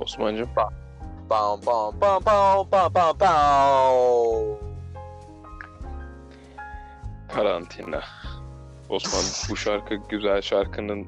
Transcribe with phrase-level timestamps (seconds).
[0.00, 0.48] Osman'cığım.
[0.56, 4.58] Bam bam bam bam bam bam bam.
[7.34, 8.00] Karantina.
[8.88, 11.06] Osman bu şarkı güzel şarkının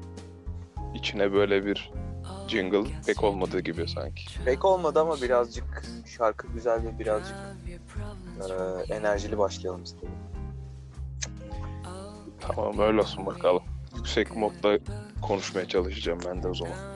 [0.93, 1.91] içine böyle bir
[2.47, 4.25] jingle pek olmadığı gibi sanki.
[4.45, 5.83] Pek olmadı ama birazcık
[6.17, 7.35] şarkı güzel ve birazcık
[8.89, 10.09] e, enerjili başlayalım istedim.
[12.39, 13.63] Tamam öyle olsun bakalım.
[13.95, 14.79] Yüksek modda
[15.21, 16.92] konuşmaya çalışacağım ben de o zaman.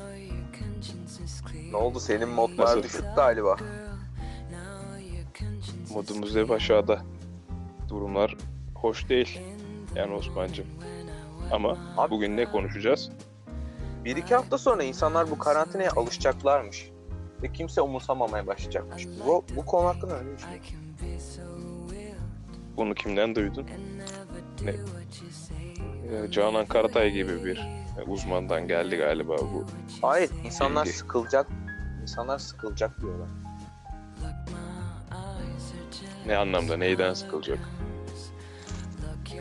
[1.72, 2.84] Ne oldu senin modlar Nasıl?
[2.84, 3.58] düşük galiba.
[5.94, 7.02] Modumuz hep aşağıda.
[7.90, 8.36] Durumlar
[8.76, 9.42] hoş değil.
[9.96, 10.66] Yani Osman'cığım.
[11.52, 13.10] Ama Abi- bugün ne konuşacağız?
[14.06, 16.90] Bir iki hafta sonra insanlar bu karantinaya alışacaklarmış.
[17.44, 19.08] Ve kimse umursamamaya başlayacakmış.
[19.26, 20.76] Bu, bu konu hakkında ne düşünüyorsun?
[22.78, 23.68] Bunu kimden duydun?
[24.64, 24.72] Ne?
[24.72, 27.68] Ee, Canan Karatay gibi bir
[28.08, 29.66] uzmandan geldi galiba bu.
[30.02, 30.98] Hayır, insanlar Bilgi.
[30.98, 31.48] sıkılacak.
[32.02, 33.28] İnsanlar sıkılacak diyorlar.
[36.26, 37.60] Ne anlamda, neyden sıkılacak?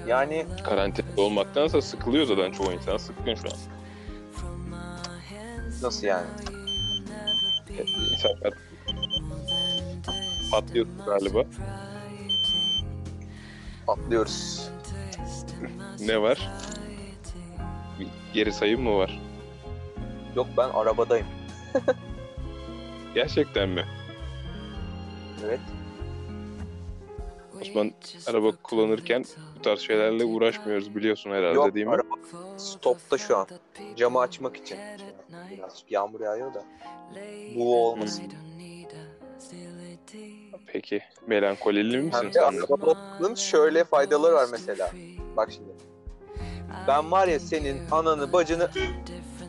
[0.06, 2.96] Yani Karantinada olmaktansa sıkılıyor zaten çoğu insan.
[2.96, 3.56] Sıkkın şu an.
[5.82, 6.26] nasıl yani?
[7.78, 8.54] E, İnsanlar
[10.52, 11.44] patlıyor galiba.
[13.88, 14.68] Atlıyoruz.
[16.00, 16.50] Ne var?
[18.36, 19.20] Geri sayım mı var?
[20.36, 21.26] Yok ben arabadayım.
[23.14, 23.84] Gerçekten mi?
[25.44, 25.60] Evet.
[27.62, 27.92] Osman
[28.26, 29.24] araba kullanırken
[29.58, 31.92] bu tarz şeylerle uğraşmıyoruz biliyorsun herhalde Yok değil mi?
[31.92, 32.14] araba
[32.56, 33.46] stopta şu an.
[33.96, 34.78] Camı açmak için.
[35.50, 36.64] Biraz yağmur yağıyor da.
[37.56, 38.24] Bu olmasın.
[40.66, 42.56] Peki melankolili misin Hem de sen?
[42.56, 42.62] de?
[42.74, 44.90] arabanın şöyle faydaları var mesela.
[45.36, 45.85] Bak şimdi.
[46.88, 48.70] Ben var ya senin ananı bacını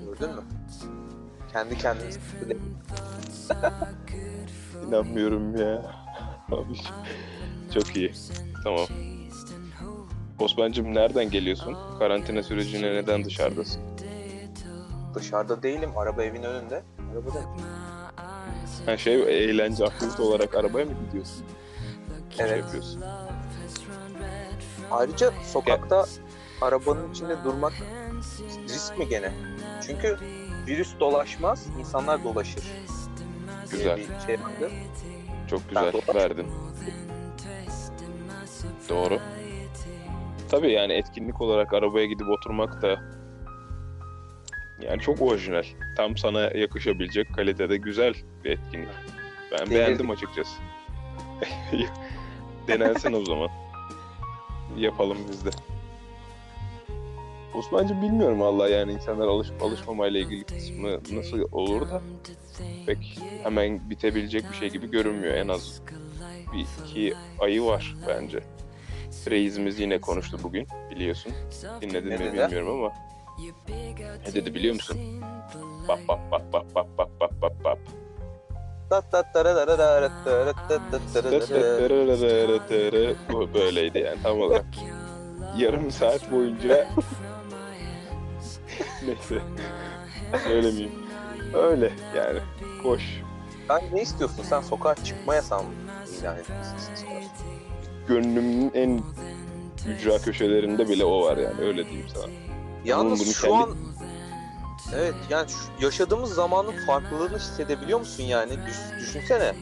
[0.06, 0.42] gördün mü?
[1.54, 2.10] Kendi kendine.
[4.88, 5.96] İnanmıyorum ya.
[6.52, 6.78] Abi
[7.74, 8.14] çok iyi.
[8.64, 8.86] Tamam.
[10.40, 11.76] Osman'cığım nereden geliyorsun?
[12.00, 13.82] Karantina sürecine neden dışarıdasın?
[15.16, 15.98] Dışarıda değilim.
[15.98, 16.84] Araba evin önünde.
[17.14, 17.50] Arabadayım.
[18.86, 21.46] Ha şey eğlence aktivite olarak arabaya mı gidiyorsun?
[22.38, 22.58] Şey Evet.
[22.64, 23.04] yapıyorsun.
[24.92, 26.06] Ayrıca sokakta
[26.62, 27.74] arabanın içinde durmak
[28.70, 29.32] risk mi gene?
[29.88, 30.18] Çünkü
[30.68, 32.64] virüs dolaşmaz, insanlar dolaşır.
[33.72, 33.98] Güzel.
[33.98, 34.72] Bir şey vardı.
[35.50, 36.48] Çok güzel Ben- verdin.
[38.90, 39.20] Doğru.
[40.52, 43.00] Tabii yani etkinlik olarak arabaya gidip oturmak da
[44.82, 45.64] yani çok orijinal.
[45.98, 48.14] Tam sana yakışabilecek kalitede güzel
[48.44, 48.90] bir etkinlik.
[49.52, 49.72] Ben Delirdik.
[49.78, 50.52] beğendim açıkçası.
[52.68, 53.50] Denensin o zaman.
[54.78, 55.50] Yapalım biz de.
[57.58, 62.02] Osman'cığım bilmiyorum vallahi yani insanlar alışıp alışmamayla ilgili kısmı nasıl olur da
[62.86, 65.34] pek hemen bitebilecek bir şey gibi görünmüyor.
[65.34, 65.82] En az
[66.54, 68.40] bir iki ayı var bence.
[69.30, 71.32] Reisimiz yine konuştu bugün biliyorsun.
[71.82, 72.34] Dinledin Ne mi dedi?
[72.38, 72.94] bilmiyorum ama.
[74.28, 74.98] Ne dedi biliyor musun?
[75.88, 77.80] Bap bap bap bap bap bap bap bap bap.
[83.34, 84.66] Bu böyleydi yani tam olarak.
[85.58, 86.88] Yarım saat boyunca
[89.08, 89.42] neyse
[90.44, 90.92] söylemeyeyim.
[91.54, 92.40] Öyle yani
[92.84, 93.02] koş.
[93.68, 94.44] Sen ne istiyorsun?
[94.44, 95.70] Sen sokağa çıkma yasağı mı
[96.22, 97.08] ilan etmişsin?
[98.08, 99.02] Gönlümün en
[99.88, 102.26] ücra köşelerinde bile o var yani öyle diyeyim sana.
[102.86, 103.76] Yalnız bunu şu kendi- an
[104.96, 108.52] Evet yani şu yaşadığımız zamanın farklılığını hissedebiliyor musun yani?
[108.68, 109.56] Düş- düşünsene.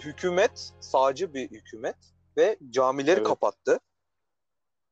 [0.00, 1.96] Hükümet, sağcı bir hükümet
[2.36, 3.28] ve camileri Evet.
[3.28, 3.80] kapattı.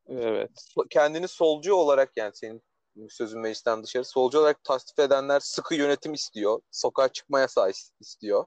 [0.08, 0.50] Evet.
[0.90, 2.62] Kendini solcu olarak yani senin
[3.08, 6.60] sözün meclisten dışarı solcu olarak tasdif edenler sıkı yönetim istiyor.
[6.70, 8.44] Sokağa çıkma yasağı is- istiyor.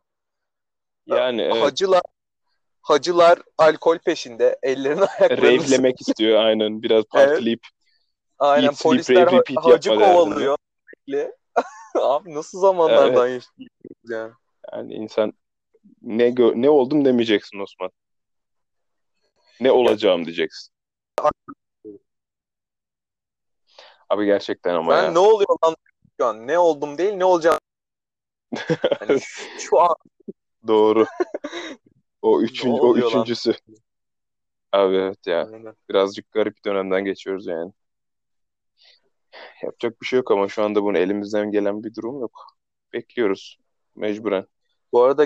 [1.06, 2.02] Yani evet, Hacılar
[2.82, 4.60] hacılar alkol peşinde.
[4.64, 7.62] Ellerini ayaklarını revlemek istiyor aynen biraz partileyip
[8.40, 10.58] Aynen Eat, sleep, polisler rave, ha- repeat hacı kovalıyor.
[11.96, 14.32] Abi nasıl zamanlardan yaşıyoruz ya.
[14.74, 15.34] yani insan
[16.02, 17.92] ne gö- ne oldum demeyeceksin Osman.
[19.60, 20.77] Ne olacağım diyeceksin.
[24.10, 25.12] Abi gerçekten ama Ben ya.
[25.12, 25.76] ne oluyor lan
[26.20, 26.48] şu an?
[26.48, 27.60] Ne oldum değil ne olacağım.
[29.00, 29.96] Hani şu, şu an
[30.68, 31.06] Doğru.
[32.22, 33.22] O üçüncü, o oluyor lan?
[33.22, 33.54] üçüncüsü.
[34.72, 35.50] Abi evet ya.
[35.90, 37.72] Birazcık garip bir dönemden geçiyoruz yani.
[39.64, 42.48] Yapacak bir şey yok ama şu anda bunun elimizden gelen bir durum yok.
[42.94, 43.60] Bekliyoruz.
[43.96, 44.48] Mecburen.
[44.92, 45.26] Bu arada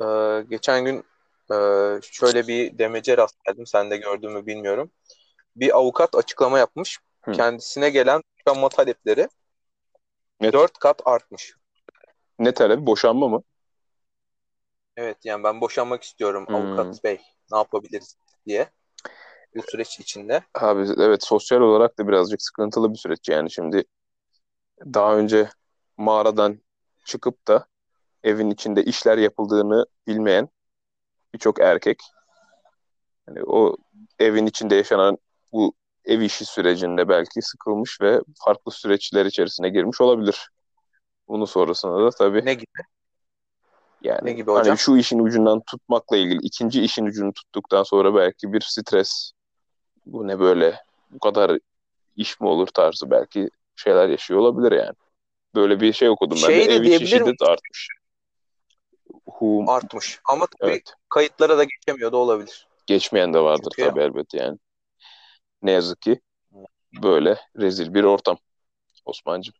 [0.00, 0.06] e,
[0.50, 1.04] geçen gün
[1.52, 1.56] e,
[2.02, 3.66] şöyle bir demece rast geldim.
[3.66, 4.90] Sen de gördün mü bilmiyorum.
[5.56, 6.98] Bir avukat açıklama yapmış.
[7.24, 7.32] Hı.
[7.32, 9.28] Kendisine gelen boşanma talepleri
[10.40, 10.54] Evet.
[10.54, 11.54] 4 kat artmış.
[12.38, 12.86] Ne talebi?
[12.86, 13.42] Boşanma mı?
[14.96, 16.54] Evet yani ben boşanmak istiyorum Hmm.
[16.56, 17.20] avukat bey.
[17.52, 18.16] Ne yapabiliriz
[18.46, 18.70] diye.
[19.56, 20.42] Bu süreç içinde.
[20.54, 23.84] Abi evet sosyal olarak da birazcık sıkıntılı bir süreç yani şimdi
[24.80, 25.48] daha önce
[25.96, 26.60] mağaradan
[27.04, 27.66] çıkıp da
[28.24, 30.48] evin içinde işler yapıldığını bilmeyen
[31.34, 31.98] birçok erkek
[33.26, 33.76] hani o
[34.18, 35.18] evin içinde yaşanan
[35.52, 35.72] bu
[36.04, 40.50] ev işi sürecinde belki sıkılmış ve farklı süreçler içerisine girmiş olabilir.
[41.28, 42.64] Bunun sonrasında da tabii Ne gibi?
[44.02, 44.78] yani ne gibi hani hocam?
[44.78, 49.32] şu işin ucundan tutmakla ilgili ikinci işin ucunu tuttuktan sonra belki bir stres
[50.06, 50.80] bu ne böyle
[51.10, 51.58] bu kadar
[52.16, 54.94] iş mi olur tarzı belki şeyler yaşıyor olabilir yani.
[55.54, 57.88] Böyle bir şey okudum ben Şey de de ev içi şiddet artmış.
[59.32, 60.20] Hum, Artmış.
[60.24, 60.94] Ama tabii evet.
[61.08, 62.68] kayıtlara da geçemiyor da olabilir.
[62.86, 64.58] Geçmeyen de vardır Çünkü- tabii elbette yani.
[65.62, 66.20] Ne yazık ki
[67.02, 68.38] böyle rezil bir ortam
[69.04, 69.54] Osman'cığım.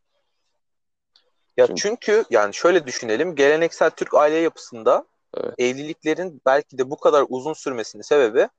[1.57, 3.35] Ya Çünkü- çünkü yani şöyle düşünelim.
[3.35, 5.05] Geleneksel Türk aile yapısında
[5.37, 5.53] Evet.
[5.57, 8.49] evliliklerin belki de bu kadar uzun sürmesinin sebebi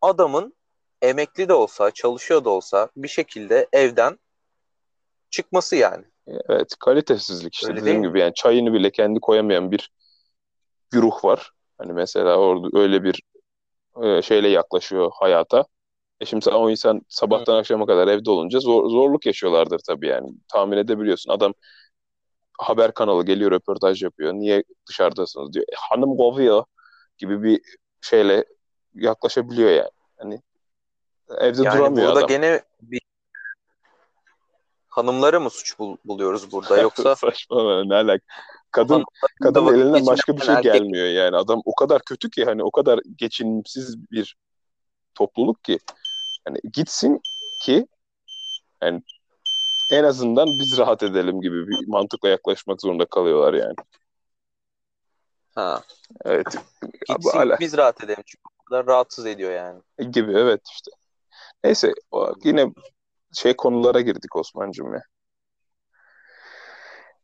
[0.00, 0.54] adamın
[1.02, 4.18] emekli de olsa, çalışıyor da olsa bir şekilde evden
[5.30, 6.04] çıkması yani.
[6.48, 9.90] Evet kalitesizlik işte Öyle dediğim gibi yani çayını bile kendi koyamayan bir
[10.92, 11.50] güruh var.
[11.78, 13.22] Hani mesela orada öyle bir
[14.02, 15.64] e, şeyle yaklaşıyor hayata.
[16.20, 20.28] E şimdi sen o insan sabahtan akşama kadar evde olunca zor, zorluk yaşıyorlardır tabii yani.
[20.48, 21.32] Tahmin edebiliyorsun.
[21.32, 21.54] Adam
[22.58, 24.32] haber kanalı geliyor röportaj yapıyor.
[24.32, 25.64] Niye dışarıdasınız diyor.
[25.68, 26.64] E, hanım kovuyor
[27.18, 27.60] gibi bir
[28.00, 28.44] şeyle
[28.94, 29.90] yaklaşabiliyor yani.
[30.18, 30.40] Hani
[31.38, 32.28] evde Yani duramıyor burada adam.
[32.28, 33.00] gene bir
[34.88, 38.24] hanımları mı suç bul- buluyoruz burada yoksa Saçmalama ne alaka.
[38.72, 39.04] Kadın
[39.42, 41.36] kadın elinden başka bir şey erkek- gelmiyor yani.
[41.36, 44.36] Adam o kadar kötü ki hani o kadar geçimsiz bir
[45.14, 45.78] topluluk ki
[46.44, 47.20] hani gitsin
[47.62, 47.86] ki
[48.82, 49.02] yani
[49.90, 53.74] en azından biz rahat edelim gibi bir mantıkla yaklaşmak zorunda kalıyorlar yani.
[55.54, 55.82] ha,
[56.24, 56.46] Evet.
[57.08, 59.80] gitsin hala- biz rahat edelim çünkü bu kadar rahatsız ediyor yani.
[60.10, 60.90] gibi evet işte.
[61.64, 62.72] Neyse o, yine
[63.34, 65.02] şey konulara girdik Osman'cığım ya.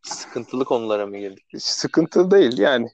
[0.03, 1.45] Sıkıntılı konulara mı girdik?
[1.59, 2.89] Sıkıntı değil yani.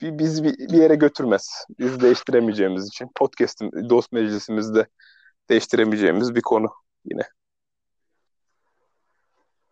[0.00, 1.64] Bir, biz bir, bir yere götürmez.
[1.78, 3.10] Biz değiştiremeyeceğimiz için.
[3.14, 4.86] Podcast'in, dost meclisimizde
[5.48, 6.68] değiştiremeyeceğimiz bir konu
[7.04, 7.22] yine.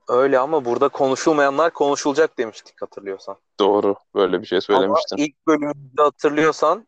[0.08, 3.36] Öyle ama burada konuşulmayanlar konuşulacak demiştik hatırlıyorsan.
[3.60, 3.96] Doğru.
[4.14, 5.16] Böyle bir şey söylemiştin.
[5.16, 6.86] Ama ilk bölümde hatırlıyorsan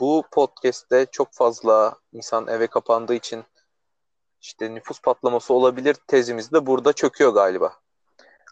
[0.00, 3.44] bu podcast'te çok fazla insan eve kapandığı için
[4.40, 7.72] işte nüfus patlaması olabilir tezimiz de burada çöküyor galiba.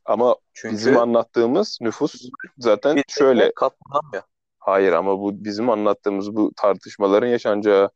[0.08, 2.14] Ama Çünkü bizim anlattığımız nüfus
[2.58, 3.52] zaten şöyle.
[3.55, 4.22] katlanamıyor.
[4.58, 7.90] Hayır ama bu bizim anlattığımız bu tartışmaların yaşanacağı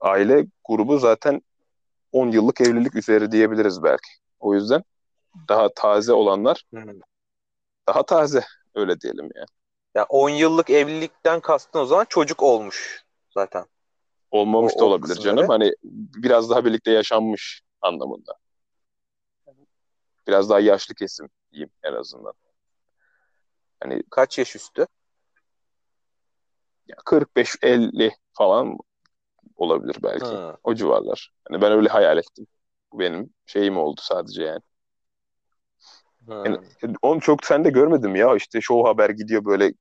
[0.00, 1.42] aile grubu zaten
[2.12, 4.10] 10 yıllık evlilik üzeri diyebiliriz belki.
[4.40, 4.82] O yüzden
[5.48, 7.00] daha taze olanlar Hmm.
[7.88, 8.44] daha taze
[8.74, 9.46] öyle diyelim yani.
[9.94, 13.04] Ya 10 yıllık evlilikten kastın o zaman çocuk olmuş
[13.34, 13.64] zaten.
[14.30, 15.36] Olmamış O- da olabilir kısımları.
[15.36, 15.48] canım.
[15.48, 15.72] Hani
[16.16, 18.34] biraz daha birlikte yaşanmış anlamında.
[20.28, 22.32] Biraz daha yaşlı kesim diyeyim en azından.
[23.80, 24.86] Hani Kaç yaş üstü?
[26.88, 28.78] ya 45-50 falan
[29.56, 30.26] olabilir belki.
[30.26, 30.56] Hı.
[30.64, 31.32] O civarlar.
[31.48, 32.46] Hani ben öyle hayal ettim.
[32.92, 34.60] Bu benim şeyim oldu sadece yani.
[36.26, 36.42] Hı.
[36.44, 36.58] Yani
[37.02, 39.72] onu çok sen de görmedim ya işte Show Haber gidiyor böyle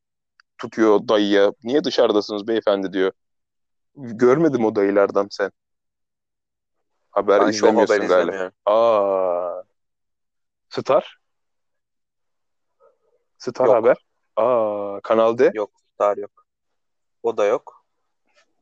[0.57, 1.51] tutuyor dayıya.
[1.63, 3.11] Niye dışarıdasınız beyefendi diyor.
[3.95, 5.51] Görmedim o dayılardan sen.
[7.11, 8.21] Haber Ben izlemiyorsun haber galiba.
[8.21, 8.53] izlemiyorum.
[8.65, 9.56] Aa.
[10.69, 11.17] Star?
[13.37, 13.75] Star Yok.
[13.75, 13.97] Haber?
[14.35, 15.51] Aa, Kanal D.
[15.53, 16.45] Yok, star yok.
[17.23, 17.85] O da yok.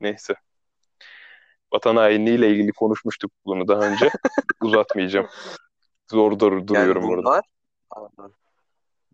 [0.02, 0.36] Neyse.
[1.74, 4.10] Vatan hainliğiyle ilgili konuşmuştuk bunu daha önce.
[4.64, 5.28] Uzatmayacağım.
[6.12, 7.46] Zor dur duruyorum yani bunlar...
[7.90, 8.30] Aha.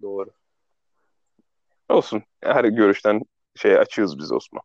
[0.02, 0.30] Doğru.
[1.90, 2.24] Olsun.
[2.42, 3.22] Her görüşten
[3.56, 4.64] şey açığız biz Osman.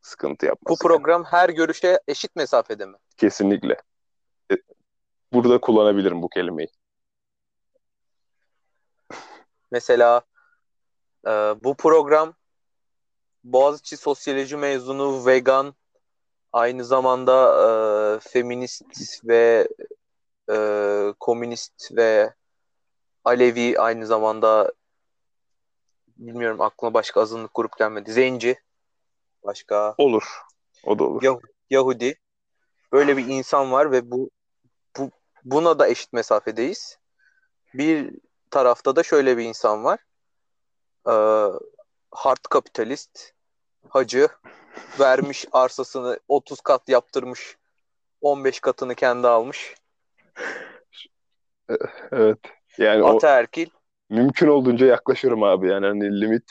[0.00, 0.78] Sıkıntı Bu yapmaz.
[0.82, 2.96] program her görüşe eşit mesafede mi?
[3.16, 3.76] Kesinlikle.
[5.32, 6.68] Burada kullanabilirim bu kelimeyi.
[9.70, 10.22] Mesela
[11.26, 11.30] e,
[11.64, 12.34] bu program
[13.44, 15.74] Boğaziçi Sosyoloji mezunu, vegan,
[16.52, 17.34] aynı zamanda
[17.64, 19.68] e, feminist ve
[20.50, 20.56] e,
[21.20, 22.34] komünist ve
[23.24, 24.72] Alevi aynı zamanda
[26.16, 28.12] bilmiyorum aklıma başka azınlık grup gelmedi.
[28.12, 28.56] Zenci,
[29.44, 30.40] başka Olur.
[30.84, 31.22] O da olur.
[31.22, 31.38] Ya-
[31.70, 32.18] Yahudi.
[32.92, 34.30] Böyle bir insan var ve bu
[35.44, 36.98] buna da eşit mesafedeyiz.
[37.74, 38.10] Bir
[38.50, 39.98] tarafta da şöyle bir insan var.
[41.08, 41.12] Ee,
[42.10, 43.32] hard kapitalist,
[43.88, 44.28] hacı,
[45.00, 47.56] vermiş arsasını 30 kat yaptırmış,
[48.20, 49.74] 15 katını kendi almış.
[52.12, 52.38] Evet.
[52.78, 53.66] Yani o Ataerkil.
[54.10, 56.50] mümkün olduğunca yaklaşırım abi yani hani limit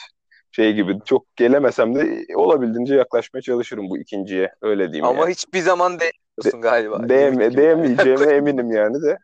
[0.51, 5.31] şey gibi çok gelemesem de olabildiğince yaklaşmaya çalışırım bu ikinciye öyle diyeyim Ama yani.
[5.31, 5.99] hiçbir zaman
[6.37, 7.09] değmiyorsun galiba.
[7.09, 9.17] Değme, değmeyeceğime eminim yani de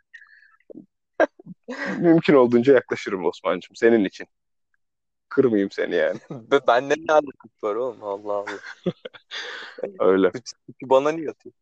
[2.00, 4.28] mümkün olduğunca yaklaşırım Osman'cığım senin için.
[5.30, 8.04] Kırmayayım seni yani Be- Bende ne alakası var oğlum?
[8.04, 8.60] Allah Allah.
[10.00, 10.32] öyle.
[10.84, 11.54] Bana niye atıyor?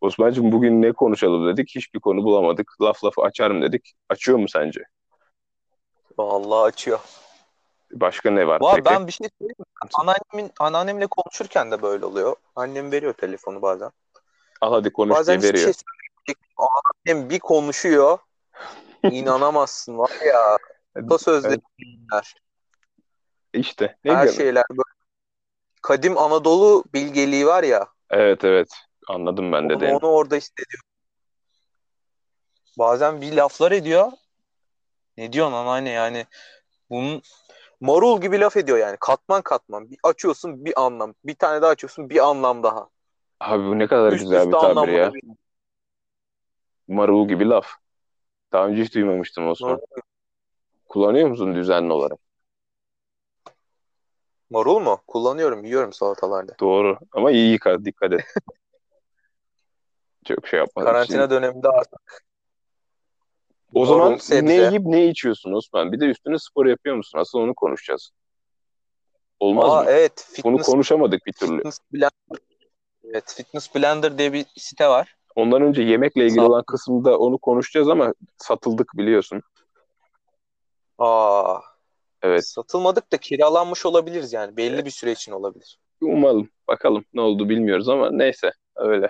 [0.00, 2.72] Osman'cığım bugün ne konuşalım dedik hiçbir konu bulamadık.
[2.80, 3.92] Laf lafı açarım dedik.
[4.08, 4.84] Açıyor mu sence?
[6.18, 7.00] Vallahi açıyor.
[7.92, 9.64] Başka ne var Valla ben bir şey söyleyeyim mi?
[9.94, 12.36] Anneannemin, anneannemle konuşurken de böyle oluyor.
[12.56, 13.90] Annem veriyor telefonu bazen.
[14.62, 15.74] Al hadi konuş Bazen diye hiçbir veriyor.
[15.74, 16.48] şey söyleyecek.
[16.56, 18.18] Anneannem bir konuşuyor.
[19.02, 20.58] İnanamazsın var ya.
[20.96, 22.34] Atasözleri dinler.
[23.52, 24.38] İşte ne Her diyorum?
[24.38, 24.82] şeyler böyle.
[25.82, 27.88] Kadim Anadolu bilgeliği var ya.
[28.10, 28.68] Evet evet
[29.08, 30.88] anladım ben Onu, de onu orada hissediyorum.
[32.78, 34.12] Bazen bir laflar ediyor.
[35.16, 36.26] Ne diyorsun anneanne yani?
[36.90, 37.22] Bunun
[37.80, 38.96] marul gibi laf ediyor yani.
[39.00, 39.90] Katman katman.
[39.90, 41.14] Bir açıyorsun bir anlam.
[41.24, 42.91] Bir tane daha açıyorsun bir anlam daha.
[43.42, 45.14] Abi bu ne kadar Üst güzel bir tabir ya.
[45.14, 45.22] bir-
[46.88, 47.66] Marul gibi laf.
[48.52, 49.80] Daha önce hiç duymamıştım Osman.
[50.88, 52.18] Kullanıyor musun düzenli olarak?
[54.50, 55.00] Marul mu?
[55.06, 55.64] Kullanıyorum.
[55.64, 56.54] Yiyorum salatalarda.
[56.60, 56.98] Doğru.
[57.12, 58.20] Ama iyi yıka, dikkat et.
[60.24, 60.84] Çok şey yapma.
[60.84, 62.24] Karantina döneminde artık
[63.74, 64.46] O zaman marul, sebze.
[64.46, 65.92] ne yiyip ne içiyorsun Osman?
[65.92, 67.18] Bir de üstüne spor yapıyor musun?
[67.18, 68.10] Asıl onu konuşacağız.
[69.40, 69.90] Olmaz Aa, mı?
[69.90, 70.28] evet.
[70.44, 71.56] Bunu Fitness, konuşamadık bir türlü.
[71.56, 72.51] Fitness Blender.
[73.04, 75.16] Evet, Fitness Blender diye bir site var.
[75.36, 79.42] Ondan önce yemekle ilgili olan kısımda onu konuşacağız ama satıldık biliyorsun.
[80.98, 81.58] Aa,
[82.22, 82.46] Evet.
[82.48, 84.56] satılmadık da kiralanmış olabiliriz yani.
[84.56, 85.78] Belli bir süre için olabilir.
[86.00, 86.50] Umalım.
[86.68, 89.08] Bakalım ne oldu bilmiyoruz ama neyse öyle.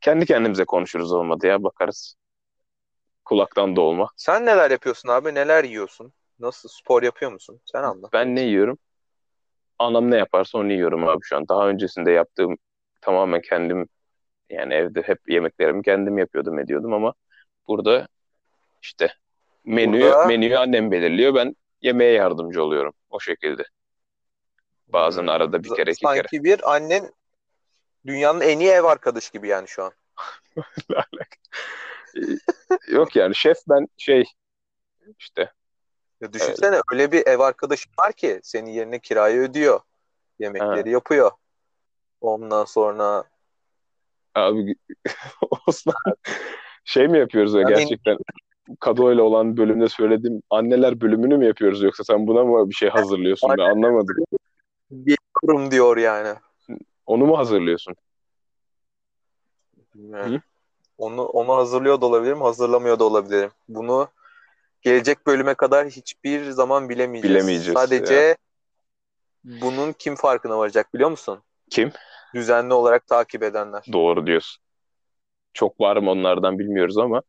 [0.00, 2.14] Kendi kendimize konuşuruz olmadı ya bakarız.
[3.24, 4.10] Kulaktan dolma.
[4.16, 5.34] Sen neler yapıyorsun abi?
[5.34, 6.12] Neler yiyorsun?
[6.38, 7.60] Nasıl spor yapıyor musun?
[7.64, 8.08] Sen anla.
[8.12, 8.78] Ben ne yiyorum?
[9.78, 11.48] Anam ne yaparsa onu yiyorum abi şu an.
[11.48, 12.56] Daha öncesinde yaptığım
[13.00, 13.88] tamamen kendim
[14.50, 17.14] yani evde hep yemeklerimi kendim yapıyordum ediyordum ama
[17.68, 18.08] burada
[18.82, 19.12] işte
[19.64, 21.34] menüyü Burada- menüyü annem belirliyor.
[21.34, 23.62] Ben yemeğe yardımcı oluyorum o şekilde.
[24.88, 25.28] Bazen Hmm.
[25.28, 26.14] arada bir kere iki kere.
[26.14, 27.10] Sanki bir annen
[28.06, 29.92] dünyanın en iyi ev arkadaşı gibi yani şu an.
[32.88, 34.24] Yok yani şef ben şey
[35.18, 35.52] işte
[36.20, 39.80] Ya düşünsene öyle bir ev arkadaşın var ki senin yerine kirayı ödüyor.
[40.38, 41.30] Yemekleri yapıyor.
[42.20, 43.24] Ondan sonra
[44.34, 44.74] abi
[45.66, 45.94] Osman
[46.84, 48.18] şey mi yapıyoruz ya Yani- gerçekten
[48.80, 52.88] Kado ile olan bölümde söylediğim anneler bölümünü mü yapıyoruz yoksa sen buna mı bir şey
[52.88, 54.16] hazırlıyorsun ben anlamadım.
[54.90, 56.34] bir kurum diyor yani.
[57.06, 57.94] Onu mu hazırlıyorsun?
[60.12, 60.40] Hı?
[60.98, 63.50] Onu onu hazırlıyor da olabilirim, hazırlamıyor da olabilirim.
[63.68, 64.08] Bunu
[64.82, 67.36] gelecek bölüme kadar hiçbir zaman bilemeyeceğiz.
[67.36, 68.36] Bilemeyeceğiz Sadece
[69.44, 71.42] bunun kim farkına varacak biliyor musun?
[71.70, 71.92] Kim?
[72.34, 73.84] Düzenli olarak takip edenler.
[73.92, 74.62] Doğru diyorsun.
[75.52, 77.22] Çok var mı onlardan bilmiyoruz ama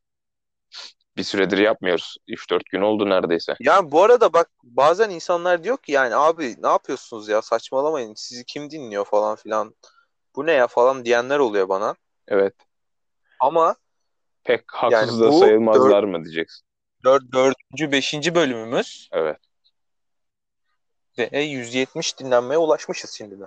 [1.17, 2.17] bir süredir yapmıyoruz.
[2.27, 3.55] 3-4 gün oldu neredeyse.
[3.59, 8.45] Yani bu arada bak bazen insanlar diyor ki yani abi ne yapıyorsunuz ya saçmalamayın sizi
[8.45, 9.75] kim dinliyor falan filan.
[10.35, 11.95] Bu ne ya falan diyenler oluyor bana.
[12.27, 12.53] Evet.
[13.39, 13.75] Ama
[14.43, 16.68] Pek haksız da bu sayılmazlar mı diyeceksin.
[17.03, 19.37] Dör, dördüncü, beşinci bölümümüz Evet.
[21.17, 23.45] ve 170 dinlenmeye ulaşmışız şimdi de.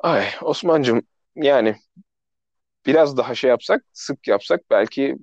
[0.00, 1.02] Ay Osman'cığım
[1.36, 1.76] yani
[2.86, 5.16] biraz daha şey yapsak, sık yapsak belki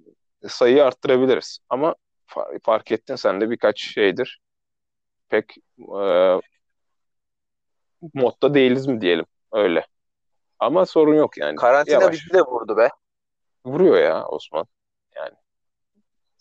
[0.48, 1.60] sayıyı arttırabiliriz.
[1.70, 1.96] Ama
[2.28, 4.42] fa- fark ettin sen de birkaç şeydir.
[5.30, 6.40] Pek e,
[8.14, 9.26] modda değiliz mi diyelim.
[9.52, 9.88] Öyle.
[10.60, 11.56] Ama sorun yok yani.
[11.56, 12.14] Karantina Yavaş.
[12.14, 12.90] bizi de vurdu be.
[13.66, 14.66] Vuruyor ya Osman.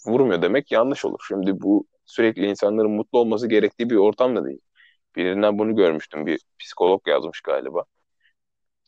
[0.06, 1.25] Vurmuyor demek yanlış olur.
[1.28, 4.61] Şimdi bu sürekli insanların mutlu olması gerektiği bir ortam da değil.
[5.16, 6.26] Birinden bunu görmüştüm.
[6.26, 7.84] Bir psikolog yazmış galiba.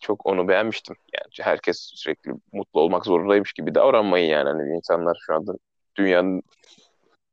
[0.00, 0.96] Çok onu beğenmiştim.
[1.14, 4.48] Yani herkes sürekli mutlu olmak zorundaymış gibi davranmayın yani.
[4.48, 5.52] Hani insanlar şu anda
[5.96, 6.42] dünyanın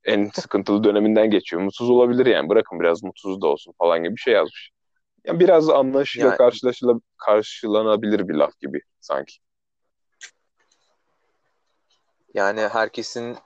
[0.04, 1.62] en sıkıntılı döneminden geçiyor.
[1.62, 2.50] Mutsuz olabilir yani.
[2.50, 4.72] Bırakın biraz mutsuz da olsun falan gibi bir şey yazmış.
[5.26, 9.38] Yani biraz anlaşılır, Yani- karşılaşıla, karşılanabilir bir laf gibi sanki.
[12.34, 13.38] Yani herkesin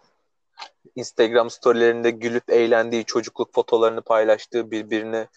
[0.97, 5.27] Instagram storylerinde gülüp eğlendiği, çocukluk fotolarını paylaştığı, birbirini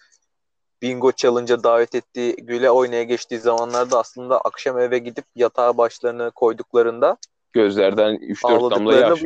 [0.81, 7.17] bingo challenge'a davet ettiği, güle oynaya geçtiği zamanlarda aslında akşam eve gidip yatağa başlarını koyduklarında
[7.53, 9.19] Gözlerden 3-4 damla yaş.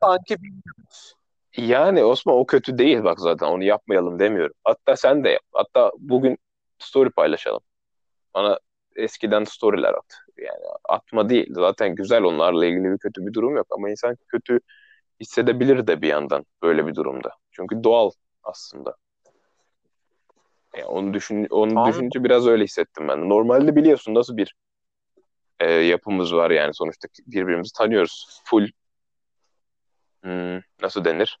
[0.00, 1.14] sanki bilmiyoruz.
[1.56, 4.54] Yani Osman o kötü değil bak zaten onu yapmayalım demiyorum.
[4.64, 5.42] Hatta sen de yap.
[5.52, 6.38] Hatta bugün
[6.78, 7.60] story paylaşalım.
[8.34, 8.58] Bana
[8.96, 10.18] eskiden storyler at.
[10.38, 11.46] Yani atma değil.
[11.50, 14.60] Zaten güzel onlarla ilgili bir kötü bir durum yok ama insan kötü
[15.20, 17.30] hissedebilir de bir yandan böyle bir durumda.
[17.50, 18.10] Çünkü doğal
[18.42, 18.96] aslında.
[20.76, 21.92] Yani onu düşün onu Anladım.
[21.92, 23.28] düşününce biraz öyle hissettim ben.
[23.28, 24.54] Normalde biliyorsun nasıl bir
[25.60, 28.40] e, yapımız var yani sonuçta birbirimizi tanıyoruz.
[28.44, 28.68] Full
[30.22, 31.38] hmm, nasıl denir?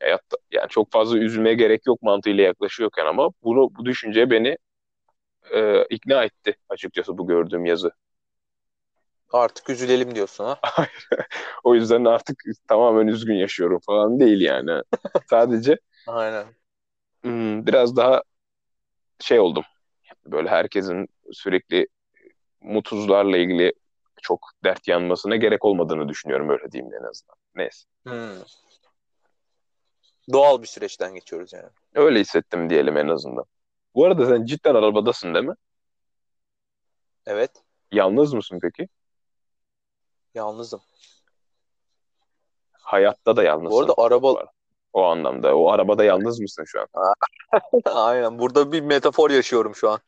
[0.00, 4.58] Hayatta, yani çok fazla üzülmeye gerek yok mantığıyla yaklaşıyorken ama bunu bu düşünce beni
[5.54, 7.92] e, ikna etti açıkçası bu gördüğüm yazı.
[9.32, 10.60] Artık üzülelim diyorsun ha.
[11.64, 14.82] O yüzden artık tamamen üzgün yaşıyorum falan değil yani.
[15.30, 16.44] Sadece Aynen.
[17.22, 18.22] hmm, biraz daha
[19.20, 19.64] şey oldum.
[20.26, 21.86] Böyle herkesin sürekli
[22.60, 23.72] mutsuzlarla ilgili
[24.22, 27.36] çok dert yanmasına gerek olmadığını düşünüyorum öyle diyeyim en azından.
[27.54, 27.84] Neyse.
[28.06, 28.42] Hmm.
[30.32, 31.68] Doğal bir süreçten geçiyoruz yani.
[31.94, 33.44] Öyle hissettim diyelim en azından.
[33.94, 35.54] Bu arada sen cidden arabadasın değil mi?
[37.26, 37.50] Evet.
[37.92, 38.88] Yalnız mısın peki?
[40.34, 40.80] Yalnızım.
[42.72, 43.70] Hayatta da yalnızsın.
[43.70, 44.46] Bu arada araba.
[44.92, 45.56] O anlamda.
[45.56, 46.88] O arabada yalnız mısın şu an?
[47.84, 50.00] aynen burada bir metafor yaşıyorum şu an.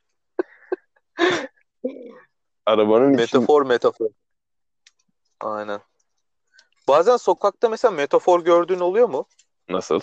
[2.66, 4.08] Arabanın için Metafor metafor.
[5.40, 5.80] Aynen.
[6.88, 9.26] Bazen sokakta mesela metafor gördüğün oluyor mu?
[9.68, 10.00] nasıl?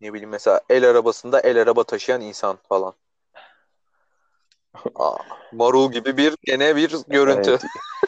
[0.00, 2.94] Ne bileyim mesela el arabasında el araba taşıyan insan falan.
[4.94, 5.16] Aa,
[5.52, 7.50] marul gibi bir gene bir görüntü.
[7.50, 7.62] Evet.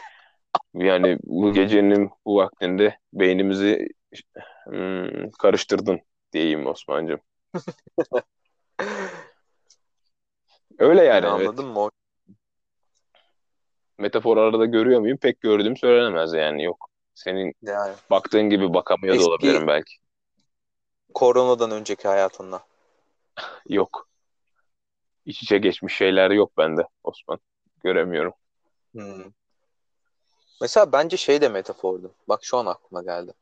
[0.75, 3.89] Yani bu gecenin bu vaktinde beynimizi
[4.65, 6.01] hmm, karıştırdın
[6.33, 7.21] diyeyim Osman'cığım.
[10.79, 11.49] Öyle yani evet.
[11.49, 11.91] Anladın mı?
[13.99, 15.19] Metafor arada görüyor muyum?
[15.19, 16.89] Pek gördüğüm söylenemez yani yok.
[17.15, 19.95] Senin Yani baktığın gibi bakamıyor da olabilirim belki.
[21.15, 22.63] koronadan önceki hayatında.
[23.69, 24.09] Yok.
[25.27, 27.39] İç içe geçmiş şeyler yok bende Osman.
[27.85, 28.33] Göremiyorum.
[28.93, 29.25] Hmm.
[30.63, 32.15] Mesela bence şey de metafordu.
[32.29, 33.33] Bak şu an aklıma geldi.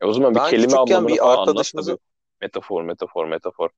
[0.00, 2.00] E o zaman bir Ben kelime anlamını bir falan anlat arkadaşımızı- tabii.
[2.40, 3.70] Metafor, metafor, metafor.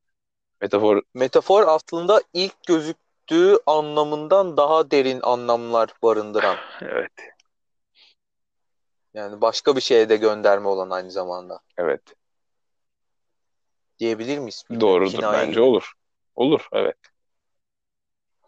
[0.61, 6.57] Metafor Metafor aslında ilk gözüktüğü anlamından daha derin anlamlar barındıran.
[6.83, 7.13] evet,
[9.15, 11.61] Yani başka bir şeye de gönderme olan aynı zamanda.
[11.79, 12.03] evet.
[13.99, 14.65] Diyebilir miyiz?
[14.81, 15.61] Doğrudur Kinaye bence gibi.
[15.61, 15.93] olur.
[16.35, 16.97] Olur, evet.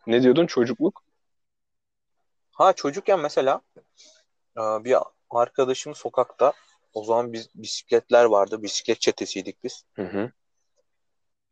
[0.06, 1.03] Ne diyordun çocukluk?
[2.54, 3.60] Ha çocukken mesela
[4.58, 4.96] e, bir
[5.30, 6.52] arkadaşım sokakta
[6.92, 8.62] o zaman biz bisikletler vardı.
[8.62, 9.84] Bisiklet çetesiydik biz.
[9.94, 10.30] Hı hı.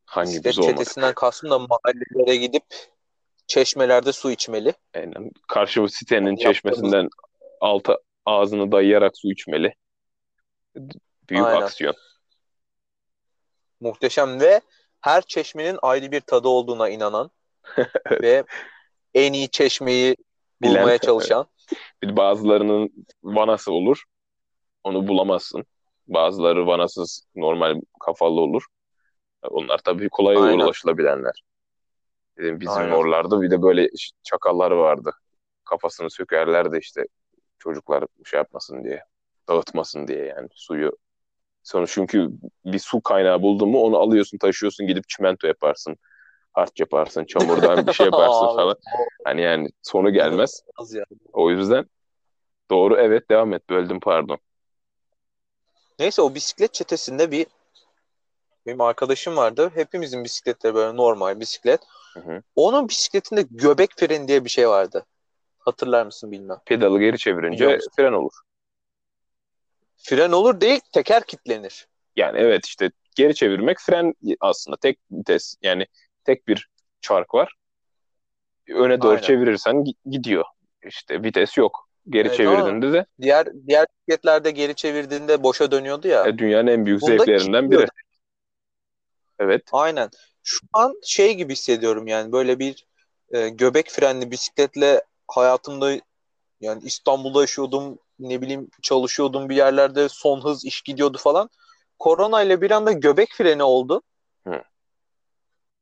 [0.04, 0.78] Hangi Bisiklet olmadık?
[0.78, 2.64] çetesinden kastım da mahallelere gidip
[3.46, 4.74] çeşmelerde su içmeli.
[4.94, 5.30] Aynen.
[5.48, 7.08] Karşı sitenin Yaptığımız- çeşmesinden
[7.60, 9.74] alta ağzını dayayarak su içmeli.
[11.30, 11.62] Büyük Aynen.
[11.62, 11.94] aksiyon.
[13.80, 14.60] Muhteşem ve
[15.00, 17.30] her çeşmenin ayrı bir tadı olduğuna inanan
[18.22, 18.44] ve
[19.14, 20.16] en iyi çeşmeyi
[20.62, 21.46] Bilen, bulmaya çalışan.
[22.02, 24.02] Bir de bazılarının vanası olur.
[24.84, 25.64] Onu bulamazsın.
[26.06, 28.62] Bazıları vanasız normal kafalı olur.
[29.42, 30.64] Onlar tabii kolay Aynen.
[30.64, 31.42] ulaşılabilenler.
[32.38, 32.92] Bizim, bizim Aynen.
[32.92, 33.88] oralarda bir de böyle
[34.22, 35.12] çakallar vardı.
[35.64, 37.04] Kafasını sökerler de işte
[37.58, 39.02] çocuklar şey yapmasın diye.
[39.48, 40.96] Dağıtmasın diye yani suyu.
[41.62, 42.28] Sonra çünkü
[42.64, 45.96] bir su kaynağı buldun mu onu alıyorsun taşıyorsun gidip çimento yaparsın.
[46.52, 48.76] Harç yaparsın, çamurdan bir şey yaparsın falan.
[49.24, 50.62] Hani yani sonu gelmez.
[51.32, 51.86] O yüzden
[52.70, 54.38] doğru evet devam et böldüm pardon.
[55.98, 57.46] Neyse o bisiklet çetesinde bir
[58.66, 59.70] benim arkadaşım vardı.
[59.74, 61.80] Hepimizin bisikletleri böyle normal bisiklet.
[62.14, 62.42] Hı hı.
[62.56, 65.06] Onun bisikletinde göbek freni diye bir şey vardı.
[65.58, 66.58] Hatırlar mısın bilmem.
[66.66, 68.32] Pedalı geri çevirince fren olur.
[69.96, 71.88] Fren olur değil, teker kilitlenir.
[72.16, 75.86] Yani evet işte geri çevirmek fren aslında tek vites yani
[76.24, 76.68] tek bir
[77.00, 77.54] çark var.
[78.68, 79.22] Öne doğru Aynen.
[79.22, 80.44] çevirirsen gi- gidiyor.
[80.86, 81.88] İşte vites yok.
[82.08, 86.26] Geri Evet, çevirdiğinde de Diğer diğer bisikletlerde geri çevirdiğinde boşa dönüyordu ya.
[86.26, 87.86] e, dünyanın en büyük Bunda zevklerinden biri.
[89.38, 89.62] Evet.
[89.72, 90.10] Aynen.
[90.42, 92.86] Şu an şey gibi hissediyorum yani böyle bir
[93.30, 95.92] e, göbek frenli bisikletle hayatımda
[96.60, 101.50] yani İstanbul'da yaşıyordum ne bileyim çalışıyordum bir yerlerde son hız iş gidiyordu falan.
[101.98, 104.02] Korona ile bir anda göbek freni oldu.
[104.46, 104.62] Hı.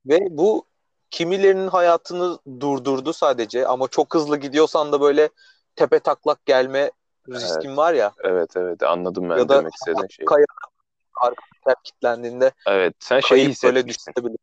[0.07, 0.67] Ve bu
[1.11, 5.29] kimilerinin hayatını durdurdu sadece ama çok hızlı gidiyorsan da böyle
[5.77, 6.91] tepe taklak gelme
[7.29, 8.13] riskin var ya.
[8.25, 10.25] Evet evet anladım ben Ya da demek istediğin şeyi.
[10.27, 10.45] kaya
[11.21, 11.43] arka
[11.85, 14.13] kilitlendiğinde Evet sen şeyi böyle hissetmişsin.
[14.17, 14.39] düşebilir.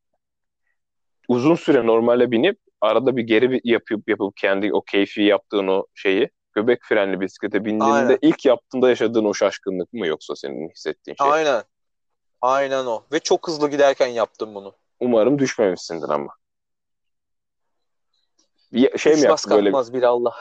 [1.28, 6.30] Uzun süre normale binip arada bir geri yapıp yapıp kendi o keyfi yaptığın o şeyi
[6.54, 8.18] göbek frenli bisiklete bindiğinde Aynen.
[8.22, 11.32] ilk yaptığında yaşadığın o şaşkınlık mı yoksa senin hissettiğin şey?
[11.32, 11.64] Aynen.
[12.42, 13.04] Aynen o.
[13.12, 14.74] Ve çok hızlı giderken yaptım bunu.
[15.00, 16.36] Umarım düşmemişsindir ama.
[18.74, 20.36] Bir şey mi Uçmaz yaptı böyle bir Allah.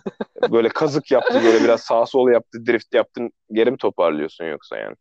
[0.50, 4.96] böyle kazık yaptı böyle biraz sağ sol yaptı drift yaptın geri mi toparlıyorsun yoksa yani?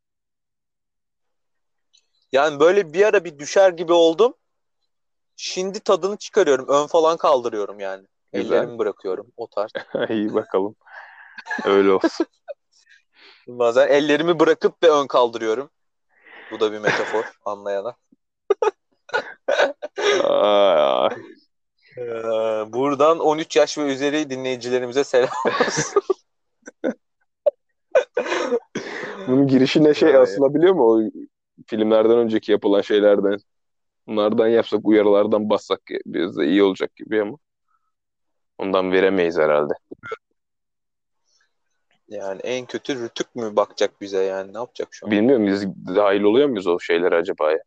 [2.31, 4.33] Yani böyle bir ara bir düşer gibi oldum.
[5.35, 6.67] Şimdi tadını çıkarıyorum.
[6.67, 8.07] Ön falan kaldırıyorum yani.
[8.33, 8.55] Güzel.
[8.55, 9.71] Ellerimi bırakıyorum o tarz.
[10.09, 10.75] İyi bakalım.
[11.65, 12.25] Öyle olsun.
[13.47, 15.69] Bazen ellerimi bırakıp ve ön kaldırıyorum.
[16.51, 17.95] Bu da bir metafor anlayana.
[20.23, 21.09] Aa,
[21.97, 22.01] Ee,
[22.73, 26.01] buradan 13 yaş ve üzeri dinleyicilerimize selam olsun.
[29.27, 30.21] bunun girişine şey Ya, ya.
[30.21, 30.83] asılabiliyor mu?
[30.83, 31.01] O
[31.67, 33.37] filmlerden önceki yapılan şeylerden.
[34.07, 37.37] Bunlardan yapsak uyarılardan bassak biraz da iyi olacak gibi ama.
[38.57, 39.73] Ondan veremeyiz herhalde.
[42.07, 45.11] Yani en kötü Rütük mü bakacak bize yani ne yapacak şu an?
[45.11, 47.59] Bilmiyorum biz dahil oluyor muyuz o şeylere acaba ya?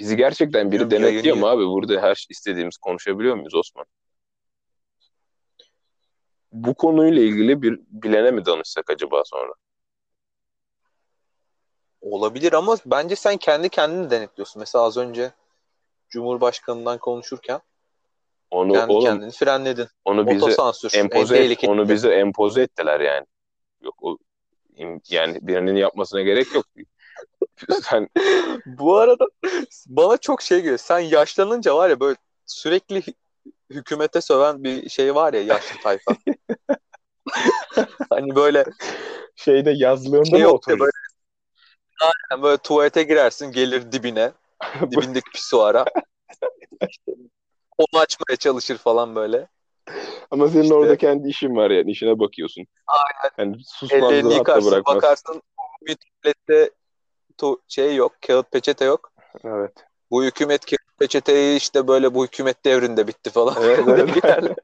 [0.00, 1.66] Bizi gerçekten biri Bilmiyorum, denetliyor mu abi?
[1.66, 3.84] Burada her şey istediğimiz konuşabiliyor muyuz Osman?
[6.52, 9.52] Bu konuyla ilgili bir bilene mi danışsak acaba sonra?
[12.00, 14.60] Olabilir ama bence sen kendi kendini denetliyorsun.
[14.60, 15.32] Mesela az önce
[16.08, 17.60] Cumhurbaşkanından konuşurken
[18.50, 19.88] Onu kendi oğlum kendini frenledin.
[20.04, 20.56] onu bize
[20.98, 23.26] empoze et- onu bize empoze ettiler yani.
[23.82, 24.18] Yok o
[25.08, 26.66] yani birinin yapmasına gerek yok.
[27.82, 28.08] Sen
[28.66, 29.24] Bu arada
[29.86, 30.78] bana çok şey geliyor.
[30.78, 33.14] Sen yaşlanınca var ya böyle sürekli hü-
[33.70, 36.12] hükümete söven bir şey var ya yaşlı tayfa.
[38.10, 38.64] hani böyle
[39.36, 40.80] şeyde yazlığında Şey mı oturuyorsun?
[40.80, 40.90] böyle-
[42.30, 44.32] yani böyle tuvalete girersin gelir dibine.
[44.90, 45.84] Dibindeki pisuara.
[47.78, 49.48] Onu açmaya çalışır falan böyle.
[50.30, 52.66] Ama senin İşte- orada kendi işin var yani işine bakıyorsun.
[52.86, 53.32] Aynen.
[53.52, 54.96] Yani susmazlığı hatta bırakmaz.
[54.96, 55.42] bakarsın
[55.86, 56.70] bir tuvalette tu-
[57.68, 59.12] şey yok kağıt peçete yok.
[59.44, 59.72] Evet.
[60.10, 63.56] Bu hükümet kağıt peçeteyi işte böyle bu hükümet devrinde bitti falan.
[63.62, 63.84] Evet,
[64.24, 64.56] evet.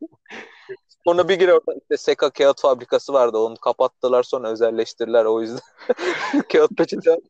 [1.06, 3.38] Sonra bir gir orada işte Seka kağıt fabrikası vardı.
[3.38, 5.60] Onu kapattılar sonra özelleştirdiler o yüzden.
[6.52, 7.20] kağıt peçete.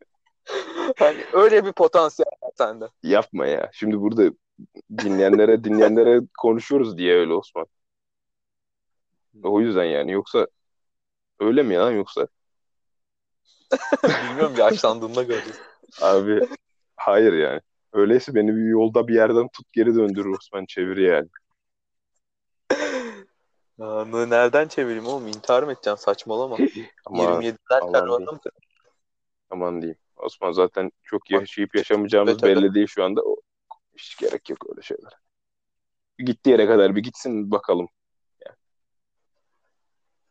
[0.98, 2.88] hani öyle bir potansiyel var sende.
[3.02, 3.70] Yapma ya.
[3.72, 4.30] Şimdi burada
[4.98, 7.66] dinleyenlere dinleyenlere konuşuyoruz diye öyle Osman.
[9.44, 10.46] O yüzden yani yoksa
[11.40, 12.28] öyle mi ya yoksa?
[14.04, 15.60] Bilmiyorum yaşlandığında göreceğiz.
[16.02, 16.40] Abi
[16.96, 17.60] hayır yani.
[17.92, 21.28] Öyleyse beni bir yolda bir yerden tut geri döndür Osman çevir yani.
[23.80, 25.26] Aa, nereden çevireyim oğlum?
[25.26, 26.04] İntihar mı edeceksin?
[26.04, 26.56] Saçmalama.
[27.06, 28.38] Ama 27'den aman pervane mi?
[29.50, 29.98] aman diyeyim.
[30.16, 33.22] Osman zaten çok yaşayıp yaşamayacağımız Evet, belli değil şu anda.
[33.22, 33.36] O,
[33.96, 35.12] hiç gerek yok öyle şeyler.
[36.18, 37.88] Gittiği yere kadar bir gitsin bakalım.
[38.46, 38.56] Yani.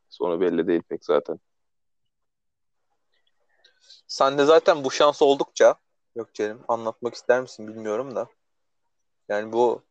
[0.10, 1.40] Sonra belli değil pek zaten.
[4.08, 5.76] Sen de zaten bu şans oldukça
[6.16, 8.28] yok canım anlatmak ister misin bilmiyorum da.
[9.30, 9.82] Yani bu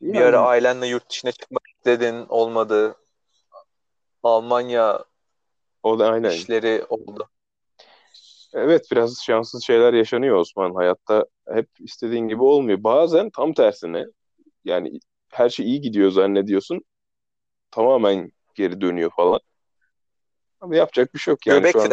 [0.00, 2.96] bir Yani- ara ailenle yurt dışına çıkmak istedin olmadı.
[4.22, 5.04] Almanya
[5.82, 6.30] O da aynen.
[6.30, 7.28] işleri oldu.
[8.52, 10.74] Evet biraz şanssız şeyler yaşanıyor Osman.
[10.74, 12.84] Hayatta hep istediğin gibi olmuyor.
[12.84, 14.04] Bazen tam tersine
[14.64, 16.84] yani her şey iyi gidiyor zannediyorsun.
[17.70, 19.40] Tamamen geri dönüyor falan.
[20.60, 21.90] Ama yapacak bir şey yok yani Göbek şu an.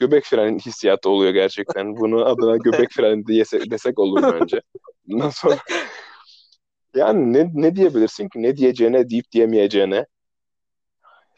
[0.00, 1.96] Göbek freni hissiyatı oluyor gerçekten.
[1.96, 4.60] Bunun adına göbek freni diyese, desek olur bence.
[5.06, 5.58] Bundan sonra
[6.94, 8.42] yani ne, ne diyebilirsin ki?
[8.42, 10.06] Ne diyeceğine deyip diyemeyeceğine.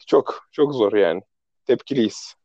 [0.07, 1.21] Çok çok zor yani.
[1.65, 2.35] Tepkiliyiz.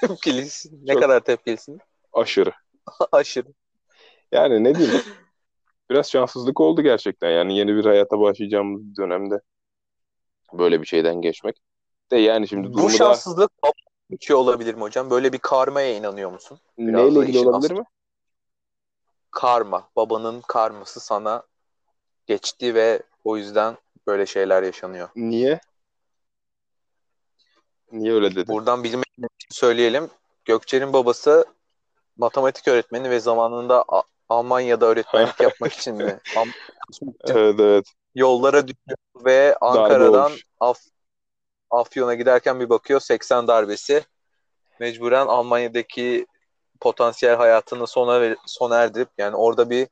[0.00, 0.86] Tepkilisin.
[0.86, 1.02] Ne Çok.
[1.02, 1.78] kadar tepkilisin?
[2.12, 2.52] Aşırı.
[3.12, 3.48] Aşırı.
[4.32, 5.02] Yani ne diyeyim?
[5.90, 7.30] Biraz şanssızlık oldu gerçekten.
[7.30, 9.40] Yani yeni bir hayata başlayacağımız dönemde
[10.52, 11.56] böyle bir şeyden geçmek.
[12.10, 13.50] De yani şimdi Bu şanssızlık
[14.10, 15.10] bir şey olabilir mi hocam?
[15.10, 16.58] Böyle bir karmaya inanıyor musun?
[16.78, 17.84] biraz neyle ilgili olabilir mi?
[19.30, 19.88] Karma.
[19.96, 21.42] Babanın karması sana
[22.26, 25.08] geçti ve o yüzden böyle şeyler yaşanıyor.
[25.16, 25.60] Niye?
[27.92, 28.54] Niye öyle dedin?
[28.54, 29.00] Buradan için
[29.50, 30.10] söyleyelim.
[30.44, 31.44] Gökçe'nin babası
[32.16, 36.20] matematik öğretmeni ve zamanında A- Almanya'da öğretmenlik yapmak için mi?
[36.34, 36.52] Am-
[37.24, 37.86] Evet evet.
[38.14, 40.32] Yollara düşüyor ve Ankara'dan.
[40.60, 40.80] Af
[41.70, 44.04] Afyon'a giderken bir bakıyor 80 darbesi.
[44.80, 46.26] Mecburen Almanya'daki
[46.80, 49.88] potansiyel hayatını sona sona erdirip yani orada bir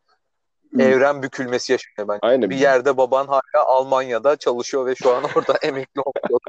[0.79, 2.19] evren bükülmesi yaşanıyor bence.
[2.23, 2.51] Aynen.
[2.51, 6.41] Bir yerde baban hala Almanya'da çalışıyor ve şu an orada emekli oluyor.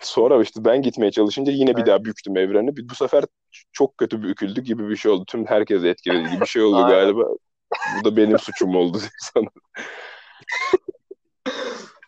[0.00, 2.70] Sonra işte ben gitmeye çalışınca yine bir daha büktüm evreni.
[2.90, 3.24] Bu sefer
[3.72, 5.24] çok kötü büküldü gibi bir şey oldu.
[5.26, 7.24] Tüm herkesi etkiledi gibi bir şey oldu galiba.
[8.00, 8.98] Bu da benim suçum oldu
[9.34, 9.52] sanırım.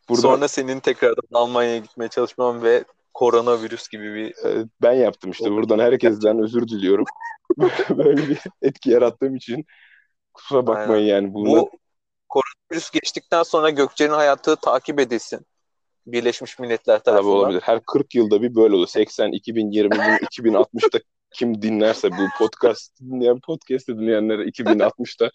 [0.08, 5.50] Burada Sonra senin tekrardan Almanya'ya gitmeye çalışman ve koronavirüs gibi bir e, ben yaptım işte.
[5.50, 7.04] Buradan herkesten özür diliyorum.
[7.90, 9.64] Böyle bir etki yarattığım için
[10.34, 11.34] kusura bakmayın yani.
[11.34, 11.70] Bunu bu
[12.28, 15.46] koronavirüs geçtikten sonra Gökçe'nin hayatı takip edilsin.
[16.06, 17.36] Birleşmiş Milletler Tabii tarafından.
[17.36, 17.60] olabilir.
[17.64, 18.86] Her 40 yılda bir böyle olur.
[18.86, 20.98] 80, 2020, 2060'ta
[21.34, 25.30] kim dinlerse bu podcast dinleyen podcast'ı dinleyenler 2060'ta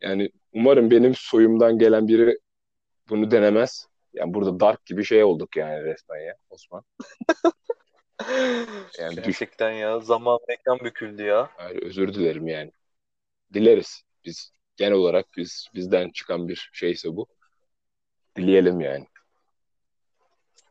[0.00, 2.38] yani umarım benim soyumdan gelen biri
[3.08, 3.86] bunu denemez.
[4.12, 6.82] Yani burada dark gibi şey olduk yani resmen ya Osman.
[8.98, 11.50] Yani Gerçekten ya zaman mekan büküldü ya.
[11.56, 12.72] Hayır, özür dilerim yani.
[13.54, 14.02] Dileriz.
[14.24, 17.26] Biz genel olarak biz bizden çıkan bir şeyse bu.
[18.36, 19.06] Dileyelim yani.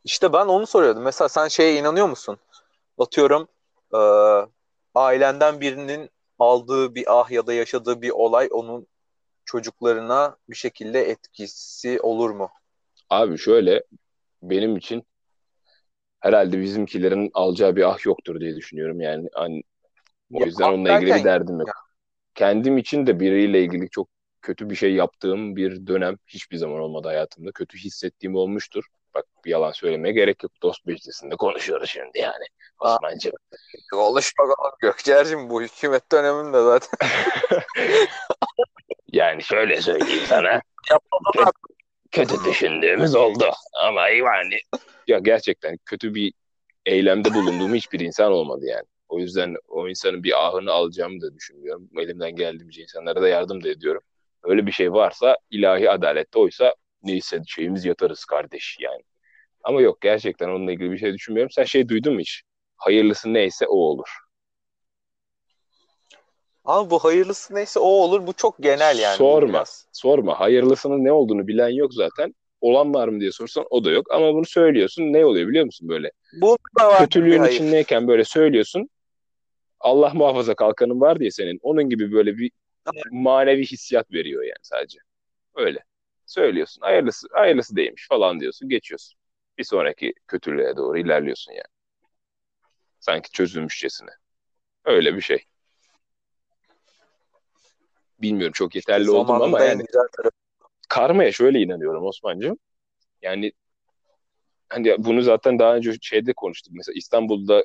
[0.04, 1.04] İşte ben onu soruyordum.
[1.04, 2.38] Mesela sen şeye inanıyor musun?
[2.98, 3.48] Atıyorum
[3.94, 4.00] e,
[4.96, 8.88] ailenden birinin aldığı bir ah ya da yaşadığı bir olay onun
[9.46, 12.50] çocuklarına bir şekilde etkisi olur mu?
[13.10, 13.84] Abi şöyle
[14.44, 15.04] benim için
[16.20, 19.30] herhalde bizimkilerin alacağı bir ah yoktur diye düşünüyorum yani.
[19.34, 19.64] Hani,
[20.34, 21.68] o Ya, yüzden ah onunla ilgili bir derdim yok.
[21.68, 21.74] Ya.
[22.36, 24.08] Kendim için de biriyle ilgili çok
[24.42, 27.52] kötü bir şey yaptığım bir dönem hiçbir zaman olmadı hayatımda.
[27.52, 28.84] Kötü hissettiğim olmuştur.
[29.14, 30.52] Bak bir yalan söylemeye gerek yok.
[30.64, 32.46] Dost meclisinde konuşuyoruz şimdi yani.
[32.80, 33.34] Osman'cığım.
[33.92, 37.00] Konuş bakalım Gökçer'cim bu hükümet döneminde zaten.
[39.12, 40.62] Yani şöyle söyleyeyim sana.
[42.12, 43.52] Kötü düşündüğümüz oldu.
[43.84, 44.58] Ama yani
[45.08, 46.34] ya gerçekten kötü bir
[46.86, 48.86] eylemde bulunduğum hiçbir insan olmadı yani.
[49.10, 51.90] O yüzden o insanın bir ahını alacağımı da düşünmüyorum.
[51.98, 54.02] Elimden geldiğince insanlara da yardım da ediyorum.
[54.44, 59.02] Öyle bir şey varsa ilahi adalette oysa neyse şeyimiz yatarız kardeş yani.
[59.64, 61.52] Ama yok gerçekten onunla ilgili bir şey düşünmüyorum.
[61.52, 62.42] Sen şey duydun mu hiç?
[62.76, 64.08] Hayırlısı neyse o olur.
[66.66, 68.28] Ama bu hayırlısı neyse o olur.
[68.28, 69.18] Bu çok genel yani.
[69.18, 69.50] Sorma.
[69.50, 69.88] biraz.
[69.92, 70.40] Sorma.
[70.40, 72.36] Hayırlısının ne olduğunu bilen yok zaten.
[72.62, 74.12] Olan var mı diye sorsan o da yok.
[74.12, 75.04] Ama bunu söylüyorsun.
[75.14, 76.12] Ne oluyor biliyor musun böyle?
[76.34, 78.90] Bu da var kötülüğün içindeyken böyle söylüyorsun.
[79.80, 81.60] Allah muhafaza kalkanın var diye senin.
[81.62, 82.52] Onun gibi böyle bir
[83.12, 85.00] manevi hissiyat veriyor yani sadece.
[85.56, 85.80] Öyle.
[86.26, 86.82] Söylüyorsun.
[86.82, 88.70] Hayırlısı, hayırlısı değilmiş falan diyorsun.
[88.70, 89.20] Geçiyorsun.
[89.58, 91.72] Bir sonraki kötülüğe doğru ilerliyorsun yani.
[93.00, 94.10] Sanki çözülmüşçesine.
[94.86, 95.46] Öyle bir şey.
[98.22, 99.84] Bilmiyorum çok yeterli oldum ama yani
[100.90, 102.58] karmaya şöyle inanıyorum Osman'cığım.
[103.22, 103.52] Yani
[104.70, 106.74] hani bunu zaten daha önce şeyde konuştuk.
[106.74, 107.64] Mesela İstanbul'da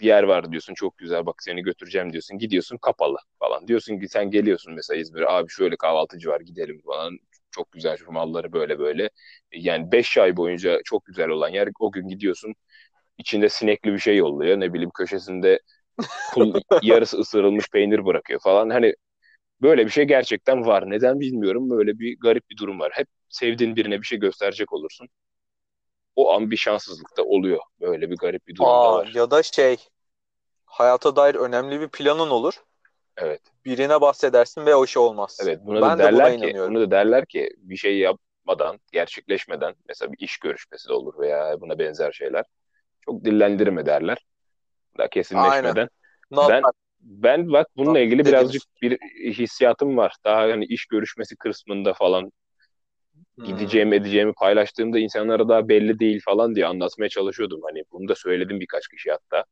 [0.00, 2.38] bir yer var diyorsun çok güzel bak seni götüreceğim diyorsun.
[2.38, 3.68] Gidiyorsun kapalı falan.
[3.68, 7.18] Diyorsun ki sen geliyorsun mesela İzmir'e abi şöyle kahvaltıcı var gidelim falan.
[7.50, 9.10] Çok güzel şu malları böyle böyle.
[9.52, 12.54] Yani 5 ay boyunca çok güzel olan yer o gün gidiyorsun
[13.18, 14.60] içinde sinekli bir şey yolluyor.
[14.60, 15.60] Ne bileyim köşesinde
[16.34, 18.70] kul, yarısı ısırılmış peynir bırakıyor falan.
[18.70, 18.94] Hani
[19.62, 20.90] böyle bir şey gerçekten var.
[20.90, 21.70] Neden bilmiyorum.
[21.70, 22.92] Böyle bir garip bir durum var.
[22.94, 25.08] Hep sevdiğin birine bir şey gösterecek olursun.
[26.16, 27.60] O an bir şanssızlık da oluyor.
[27.80, 29.12] Böyle bir garip bir durum da Aa, var.
[29.14, 29.76] ya da şey
[30.64, 32.54] hayata dair önemli bir planın olur.
[33.16, 33.40] Evet.
[33.64, 35.38] Birine bahsedersin ve o şey olmaz.
[35.44, 35.60] Evet.
[35.64, 36.74] Buna Ben da de buna derler ki, inanıyorum.
[36.74, 41.60] buna da derler ki bir şey yapmadan, gerçekleşmeden mesela bir iş görüşmesi de olur veya
[41.60, 42.44] buna benzer şeyler.
[43.04, 44.26] Çok dillendirme derler.
[44.98, 45.88] Daha kesinleşmeden.
[46.30, 46.62] Not Ben
[47.00, 48.40] ben bak bununla ilgili Dediğimiz.
[48.42, 48.98] birazcık bir
[49.34, 50.12] hissiyatım var.
[50.24, 52.32] Daha hani iş görüşmesi kısmında falan
[53.34, 53.44] Hmm.
[53.44, 57.60] gideceğimi edeceğimi paylaştığımda insanlara daha belli değil falan diye anlatmaya çalışıyordum.
[57.62, 59.44] Hani bunu da söyledim birkaç kişi hatta.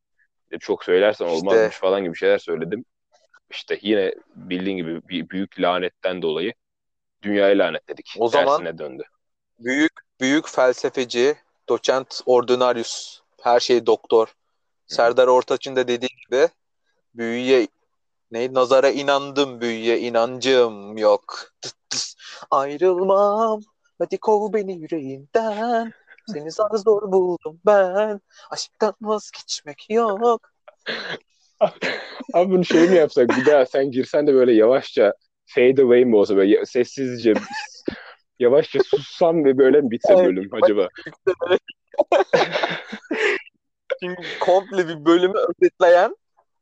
[0.51, 1.37] E, Çok söylersen İşte.
[1.37, 2.85] olmazmış falan gibi şeyler söyledim.
[3.51, 6.53] İşte yine bildiğin gibi bir büyük lanetten dolayı
[7.23, 8.15] dünyayı lanetledik.
[8.19, 9.03] O zaman- Tersine döndü.
[9.59, 11.35] Büyük büyük felsefeci,
[11.69, 14.33] doçent ordinarius, her şey doktor.
[14.87, 16.47] Serdar Ortaç'ın da dediği gibi
[17.19, 17.67] büyüye
[18.31, 21.39] ne nazara inandım büyüye inancım yok.
[21.61, 22.15] Tıs tıs.
[22.51, 23.61] Ayrılmam.
[23.99, 25.93] Hadi kov beni yüreğinden.
[26.27, 28.21] Seni zar zor buldum ben.
[28.51, 30.41] Aşktan vazgeçmek yok.
[32.33, 35.13] Abi bunu şey mi yapsak bir daha sen girsen de böyle yavaşça
[35.45, 37.33] fade away mi olsa böyle sessizce
[38.39, 40.87] yavaşça sussam ve böyle mi bitse bölüm acaba?
[43.99, 46.15] Çünkü komple bir bölümü özetleyen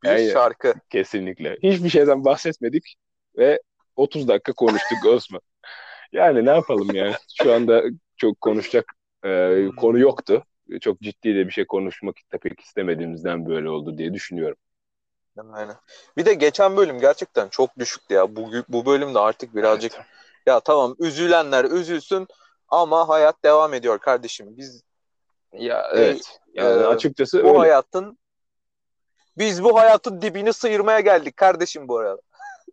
[0.08, 0.34] bir Aynen.
[0.34, 0.74] şarkı.
[0.90, 1.58] Kesinlikle.
[1.64, 2.96] Hiçbir şeyden bahsetmedik
[3.38, 3.62] ve
[3.96, 5.42] 30 dakika konuştuk Osman.
[6.12, 7.14] Yani ne yapalım yani?
[7.44, 7.84] Şu anda
[8.18, 8.86] çok konuşacak
[9.26, 10.44] e, konu yoktu.
[10.82, 14.58] Çok ciddi de bir şey konuşmak da pek istemediğimizden böyle oldu diye düşünüyorum.
[15.54, 15.76] Aynen.
[16.18, 18.36] Bir de geçen bölüm gerçekten çok düşüktü ya.
[18.36, 20.06] Bu, bu bölümde artık birazcık Evet.
[20.46, 22.28] ya tamam üzülenler üzülsün
[22.70, 24.58] ama hayat devam ediyor kardeşim.
[24.58, 24.84] Biz
[25.54, 26.40] Ya evet.
[26.54, 27.58] Yani e, açıkçası bu öyle.
[27.58, 28.18] hayatın
[29.38, 32.22] biz bu hayatın dibini sıyırmaya geldik kardeşim bu arada.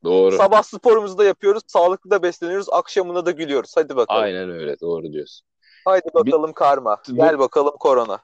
[0.05, 0.37] Doğru.
[0.37, 3.73] Sabah sporumuzu da yapıyoruz, sağlıklı da besleniyoruz, akşamına da gülüyoruz.
[3.77, 4.23] Hadi bakalım.
[4.23, 4.81] Aynen öyle.
[4.81, 5.47] Doğru diyorsun.
[5.85, 7.03] Haydi bakalım karma.
[7.09, 8.19] Bu- Gel bakalım korona.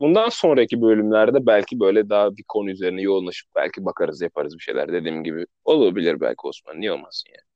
[0.00, 4.92] Bundan sonraki bölümlerde belki böyle daha bir konu üzerine yoğunlaşıp belki bakarız yaparız bir şeyler
[4.92, 5.46] dediğim gibi.
[5.64, 6.80] Olabilir belki Osman.
[6.80, 7.46] Niye olmasın yani?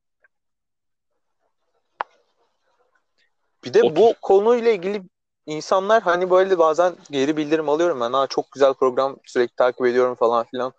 [3.65, 3.95] Bir de Otur.
[3.95, 5.01] bu konuyla ilgili
[5.47, 8.13] insanlar hani böyle bazen geri bildirim alıyorum ben.
[8.13, 10.73] Ha çok güzel program sürekli takip ediyorum falan filan.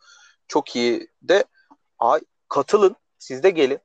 [0.48, 1.44] Çok iyi de
[1.98, 2.96] ay katılın.
[3.18, 3.78] Siz de gelin.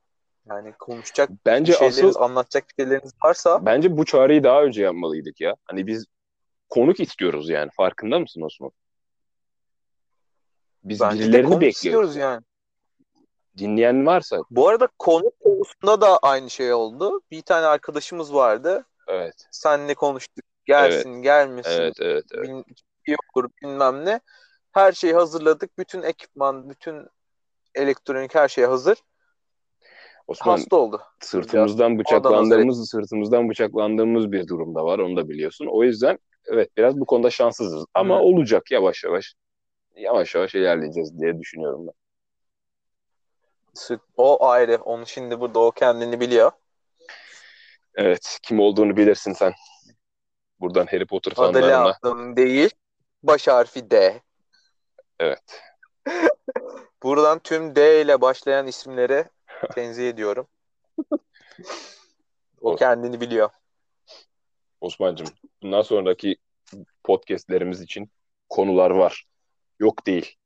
[0.48, 5.40] Yani konuşacak Bence şeyleriniz, asıl anlatacak bir şeyleriniz varsa bence bu çağrıyı daha önce yapmalıydık
[5.40, 5.54] ya.
[5.64, 6.06] Hani biz
[6.68, 7.70] konuk istiyoruz yani.
[7.76, 8.70] Farkında mısın Osman?
[10.84, 11.76] Biz bence birilerini konuk bekliyoruz.
[11.76, 12.42] istiyoruz yani.
[13.58, 17.20] Dinleyen varsa Bu arada konuk konusunda da aynı şey oldu.
[17.30, 18.84] Bir tane arkadaşımız vardı.
[19.08, 19.48] evet.
[19.50, 20.44] Seninle konuştuk.
[20.64, 21.70] Gelsin, gelmesin.
[21.70, 22.48] Evet, evet, evet.
[22.48, 22.64] Bin,
[23.06, 24.20] iyi olur bilmem ne.
[24.72, 25.78] Her şeyi hazırladık.
[25.78, 27.06] Bütün ekipman, bütün
[27.74, 28.98] elektronik her şey hazır.
[30.26, 31.02] Osman Hasta oldu.
[31.20, 34.98] sırtımızdan bıçaklandığımız, sırtımızdan bıçaklandığımız bir durumda var.
[34.98, 35.66] Onu da biliyorsun.
[35.70, 37.84] O yüzden evet biraz bu konuda şanssızız.
[37.94, 38.20] Ama Hı.
[38.20, 39.34] olacak yavaş yavaş.
[39.96, 41.94] Yavaş yavaş ilerleyeceğiz diye düşünüyorum ben.
[44.16, 44.76] O ayrı.
[44.76, 46.52] Onu şimdi burada o kendini biliyor.
[47.94, 49.52] Evet, kim olduğunu bilirsin sen.
[50.64, 51.84] Buradan Harry Potter Adı fanlarına.
[51.88, 52.70] lazım değil.
[53.22, 54.22] Baş harfi D.
[55.20, 55.62] Evet.
[57.02, 59.24] Buradan tüm D ile başlayan isimleri
[59.74, 60.46] tenzih ediyorum.
[62.60, 63.50] O kendini biliyor.
[64.80, 65.28] Osman'cığım,
[65.62, 66.36] bundan sonraki
[67.04, 68.10] podcastlerimiz için
[68.48, 69.24] konular var.
[69.80, 70.36] Yok değil.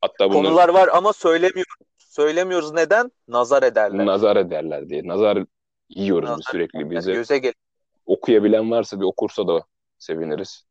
[0.00, 1.74] Hatta bunları Konular var ama söylemiyoruz.
[1.98, 3.12] Söylemiyoruz neden?
[3.28, 4.06] Nazar ederler.
[4.06, 5.06] nazar ederler diye.
[5.08, 5.44] Nazar
[5.88, 7.12] yiyoruz biz Nazar sürekli Yani bizi.
[7.12, 7.52] göze gel.
[8.06, 9.64] Okuyabilen varsa bir okursa da
[9.98, 10.64] seviniriz.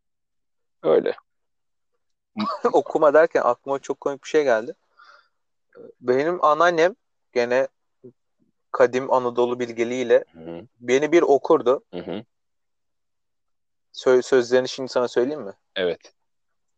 [0.84, 1.16] Öyle.
[2.74, 4.76] Okuma derken aklıma çok komik bir şey geldi.
[6.02, 6.96] Benim anneannem
[7.34, 7.68] gene
[8.72, 11.84] kadim Anadolu bilgeliğiyle Hı beni bir okurdu.
[13.94, 15.54] Sö- sözlerini şimdi sana söyleyeyim mi?
[15.76, 16.14] Evet.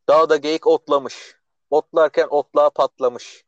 [0.10, 1.36] Dağda geyik otlamış.
[1.70, 3.46] Otlarken otlağa patlamış.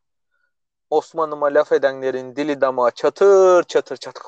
[0.90, 4.22] Osmanlıma laf edenlerin dili damağı çatır çatır çatır.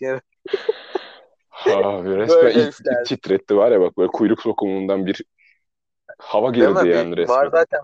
[0.00, 0.20] diye
[1.66, 3.04] Abi resmen Böyle ilk- üfler.
[3.04, 5.22] titretti var ya bak böyle kuyruk sokumundan bir
[6.18, 7.36] hava girdi yani resmen.
[7.36, 7.80] Var zaten.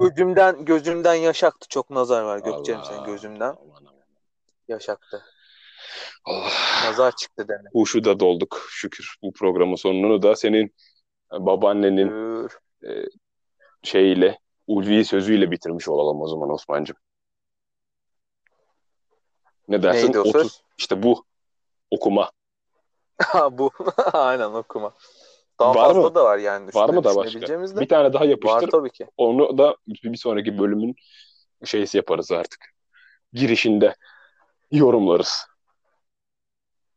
[0.00, 1.68] Gözümden gözümden yaş aktı.
[1.68, 2.38] Çok nazar var.
[2.38, 3.40] Gökçe'm sen gözümden.
[3.48, 3.94] Aman aman.
[4.68, 5.22] Yaş aktı.
[6.24, 6.50] Allah.
[6.84, 7.74] Nazar çıktı demek.
[7.74, 9.16] Huşu da dolduk şükür.
[9.22, 10.74] Bu programın sonunu da senin
[11.32, 12.50] babaannenin Dur.
[12.88, 13.04] e,
[13.82, 16.96] şeyiyle, ulvi sözüyle bitirmiş olalım o zaman Osman'cığım.
[19.68, 20.06] Ne dersin?
[20.06, 20.62] Neydi o Otur- söz?
[20.78, 21.24] İşte bu.
[21.94, 22.30] Okuma.
[23.22, 23.70] Ha bu.
[24.12, 24.92] Aynen okuma.
[25.58, 26.14] Daha Var fazla mı?
[26.14, 26.70] da var yani.
[26.74, 27.40] Var mı da başka?
[27.40, 27.80] de.
[27.80, 28.70] Bir tane daha Var yapıştır.
[28.70, 29.06] tabii ki.
[29.16, 30.94] Onu da bir sonraki bölümün
[31.64, 32.64] şeysi yaparız artık.
[33.32, 33.94] Girişinde
[34.72, 35.46] yorumlarız.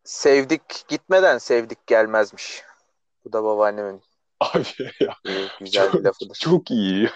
[0.04, 2.64] Sevdik gitmeden sevdik gelmezmiş.
[3.26, 4.02] Bu da babaannemin
[4.40, 4.64] Abi
[5.00, 5.16] ya
[5.60, 6.36] güzel bir lafıdır.
[6.36, 7.10] çok iyi.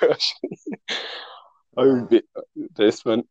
[1.77, 2.41] Abi be-
[2.79, 3.23] resmen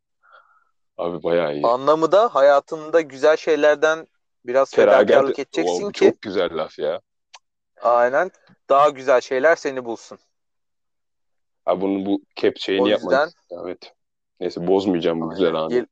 [0.97, 1.65] abi bayağı iyi.
[1.67, 4.07] Anlamı da hayatında güzel şeylerden
[4.45, 7.01] biraz Feragat fedakarlık edeceksin Wow, ki çok güzel laf ya.
[7.81, 8.31] aynen
[8.69, 10.19] daha güzel şeyler seni bulsun.
[11.65, 12.21] Ha bunun bu
[12.55, 13.11] şeyini O yapmak.
[13.11, 13.29] yüzden
[13.65, 13.93] Evet.
[14.39, 15.69] Neyse bozmayacağım bu güzel anı.
[15.69, 15.85] Gel-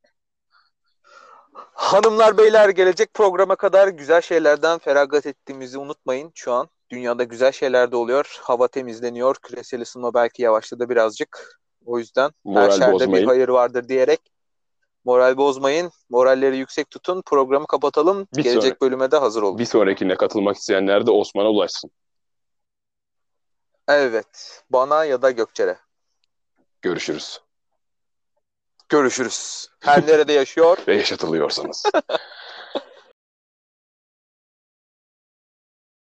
[1.73, 6.31] Hanımlar beyler gelecek programa kadar güzel şeylerden feragat ettiğimizi unutmayın.
[6.35, 8.37] Şu an dünyada güzel şeyler de oluyor.
[8.41, 9.35] Hava temizleniyor.
[9.35, 11.59] Küresel ısınma belki yavaşladı birazcık.
[11.85, 13.27] O yüzden her Moral şerde bir bozmayın.
[13.27, 14.19] hayır vardır diyerek
[15.05, 15.91] moral bozmayın.
[16.09, 17.21] Moralleri yüksek tutun.
[17.25, 18.27] Programı kapatalım.
[18.37, 19.57] Bir Gelecek sonraki- bölüme de hazır olun.
[19.57, 21.91] Bir sonrakine katılmak isteyenler de Osman'a ulaşsın.
[23.87, 24.63] Evet.
[24.69, 25.77] Bana ya da Gökçer'e.
[26.81, 27.41] Görüşürüz.
[28.89, 29.67] Görüşürüz.
[29.79, 30.77] Her nerede yaşıyor?
[30.87, 31.83] Ve yaşatılıyorsanız.